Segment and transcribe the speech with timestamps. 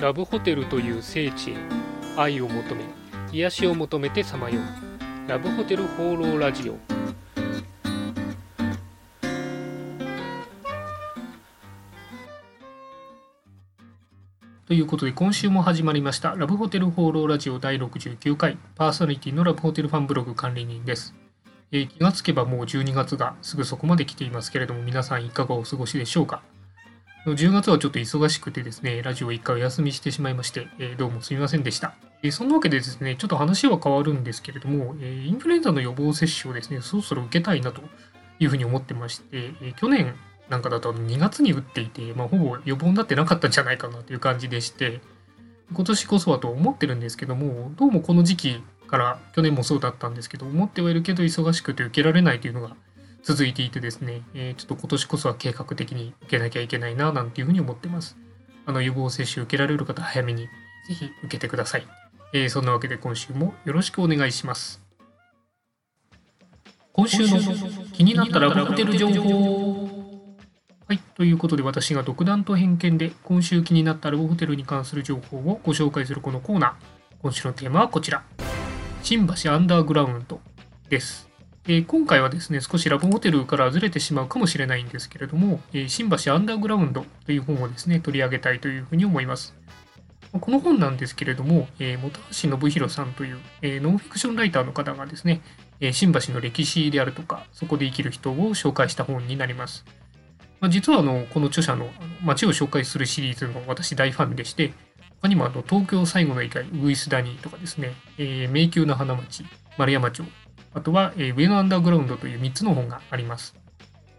[0.00, 1.56] ラブホテルという聖地へ
[2.16, 2.84] 愛を求め
[3.32, 5.28] 癒しを求めてさまよう。
[5.28, 6.76] ラブホテル放浪ラジオ。
[14.66, 21.14] ということで今週も始まりましたラブホテル放浪ラジオ第69回パーソナリティのラブホテルファンブログ管理人です、
[21.70, 26.42] えー、気がつけばもう12月がすぐそこまで来ていますけれども皆さんいかがお過ごしでしょうか？
[27.26, 31.94] 10月はちょっと忙しくてですね、ラジオ1回お休みしてしまいまして、えー、どうもすみませんでした。
[32.22, 37.80] えー、そんなわけでですね、ちょっと話は変わるんですけれども、えー、インフルエンザの予防接種をですね、そろそろ受けたいなと
[38.40, 40.14] いうふうに思ってまして、え去年
[40.50, 45.00] なんかだと2月に打っていて、まあ、ほぼ予防になってなかったんじゃないかなという感じでして、
[45.72, 52.76] 今年こそはと思ってるんですけども、どうもこの時期から去年もそうだったんですけど、思ってはいるけど忙しくて受けられないというのが
[53.24, 58.18] 続いていてですね、えー、ちょっと今年こそは計画的に受けなきゃいけないななんていうふうに思ってます。
[58.66, 60.46] あの予防接種受けられる方早めに
[60.88, 61.86] ぜひ受けてください。
[62.34, 64.82] えー、そんなわけで今週もよろしくお願いします。
[66.92, 67.38] 今週の
[67.92, 69.88] 気になったラブホテル情報
[70.86, 70.98] はい。
[71.14, 76.72] ということで私が独断と偏見で今週気になったラブホテルに関する情報をご紹介するこのコーナー。
[77.22, 78.22] 今週のテーマはこちら。
[79.02, 80.40] 新橋アンダーグラウンド
[80.90, 81.33] です。
[81.66, 89.54] えー、今回はですね、少しラブホテルからずれてしまうかもしれないんですけれども、えー、新橋アンダーグラウンドという本をですね、取り上げたいというふうに思います。
[90.38, 95.40] この本なんですけれども、えー、本橋信弘さんという、えー、ノンフィクションライターの方がですね、
[95.80, 99.86] えー、新橋の歴史であるとか、そこで生きる人を紹介した本になります。
[100.60, 101.88] まあ、実はあのこの著者の
[102.22, 104.74] 街を紹介するシリーズの私大ファンでして、
[105.22, 109.44] 他にもあの東京最後の異界、ウイスダニーとかですね、えー、迷宮の花町、
[109.78, 110.24] 丸山町、
[110.74, 113.54] あとは、えー、上のアンダーグラウンドという3つの本があります。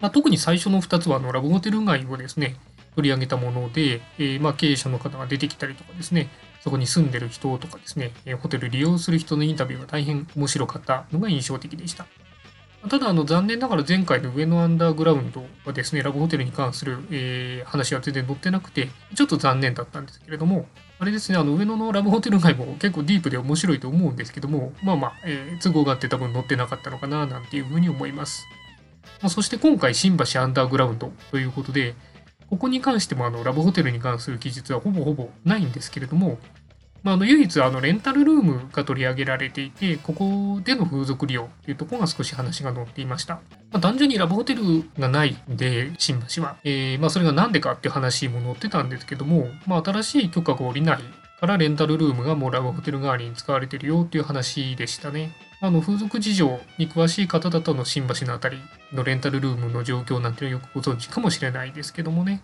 [0.00, 2.56] まあ、特に最初の2つはあのラブホテル街をですね、
[2.94, 6.28] 取り上げたもので、えー、まあ、経営者の方が出てきたりとかですね、
[6.60, 12.06] そこに住んでる人とかですね、えホテル利用する人のインタビューが大変面白かったのが印象的でした。
[12.88, 20.66] ただ、あの残念ながら前回の上のアンダーグラウンドはですね、ラブホテルに関する、えー、話は全然載ってなくて、ちょっと残念だったんですけれども、
[20.98, 28.44] あれですね、あの上野のラブホテル街も結構ディープで面白いと思うんですけども、まあまあ、えー、都合があって多分載ってなかったのかななんていうふうに思います。
[29.20, 31.94] まあ、そして今回、新橋アンダーグラウンドということで、
[32.50, 36.38] ここに関してもあのラブホテルに関する記述はほぼほぼないんですけれども、
[37.02, 43.34] まあ、あの唯一あのレンタルルームが取り上げられていて、ここでの風俗利用というところが少し話が載っていました。
[43.72, 44.62] まあ、単純にラブホテル
[44.98, 46.56] がないんで、新橋は。
[46.64, 50.98] えー、まあ、それが何でかっていう話も載ってたんですけども、まあ、新しい許可が下りない
[51.42, 55.34] からレンタルルームがもうラブホテル代わりに使われてるよっていう話でしたね。
[55.60, 58.58] あの風俗事情に詳しい方だとの新橋のあたり
[58.92, 62.42] のレンタルルームの状況なんていうのはよくご存知かもしれないですけどもね。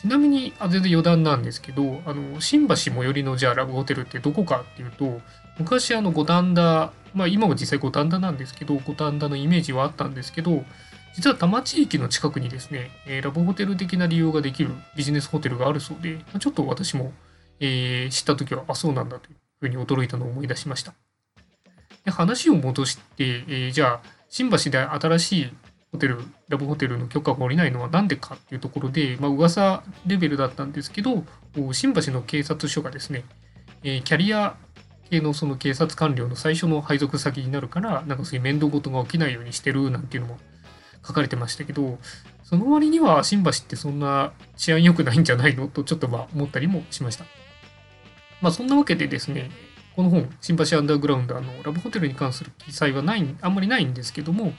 [0.00, 5.20] ちなみに、あ全然余談なんですけど、あの新橋最寄りのじゃあラブホテルってどこかっていうと、
[5.58, 10.64] 昔あの五反田、まあ今も実際五反田なんですけど、五反田のイメージはあったんですけど、
[11.14, 17.12] 実は多摩地域の近くにですね、えー、ラブホテル的な利用ができるビジネスホテルがあるそうで、まちょっと私も、
[17.58, 20.94] えー、知った時は、あ、そうなんだというふうに驚いたのを思い出しました。
[22.04, 25.50] で話を戻して、えー、じゃあ、新橋で新しい
[25.92, 26.18] ホテル、
[26.48, 31.24] ラブホテルの許可が下りないのは何でかっていうところで、まあ噂レベルだったんですけど、
[31.72, 33.24] 新橋の警察署がですね、
[33.82, 34.56] えー、キャリア
[35.10, 40.38] 系のその警察官僚の最初の配属先になるから、なんかそういう面倒事が起きないようにしてるなんていうのも
[41.06, 41.98] 書かれてましたけど、
[42.44, 47.24] その割には新橋ってそんな治安良くないんじゃないのとちょっとまあ思ったりもしました。
[48.40, 49.50] まあそんなわけでですね、
[49.96, 54.52] この本、新橋アンダーグラウンド、あの、ラブホテルに関する記載はない、あんまりないんですけども、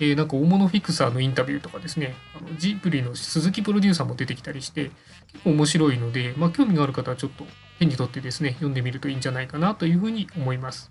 [0.00, 4.90] えー、なんか大物フィクサーのインタビューとかですね、あのジブリの鈴木プロデューサーも出てきたりして、
[5.32, 7.44] 結構面白いので、まあ、興味がある方はちょっと
[7.78, 10.90] 手に取ってですね、読んでみるといいんじゃないかなというふうに思います。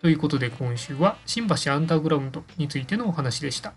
[0.00, 3.74] ということで今週は新橋アンダーグラウンドについてのお話でした。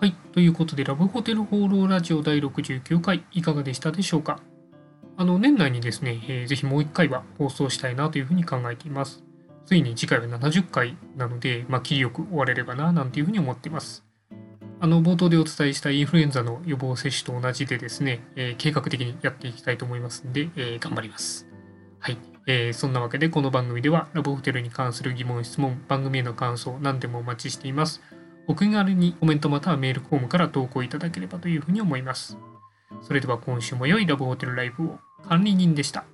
[0.00, 0.14] はい。
[0.32, 4.40] ということで、ラブホテル放浪ラジオ第69回、いかがでしたでしょうか？
[5.16, 9.24] あの、年内にですね、えー、ぜひもう一回は放送したいなというふうに考えています。
[9.68, 14.02] ついに次回は70回なので、まあ、切りよく終われればな、なんていうふうに思っています。
[14.80, 21.46] あの、冒頭でお伝えしたインフルエンザの予防接種と同じでですね、えー、計画的にやっていきたいと思いますんで、えー、頑張ります。
[21.98, 22.16] はい。
[22.46, 28.00] えー、そんなわけで、この番組では、ラブホテルに関する疑問、質問、番組への感想、何でもお待ちしています。
[28.46, 32.38] お気軽にコメントまたはメールフォームから投稿いただければというふうに思います。
[33.02, 34.98] それでは今週も良いラブホテルライブを
[35.28, 36.06] 管理人でした。